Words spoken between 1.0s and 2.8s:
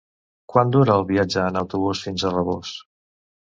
el viatge en autobús fins a Rabós?